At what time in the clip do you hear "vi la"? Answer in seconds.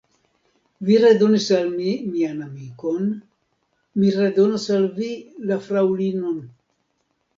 4.99-5.63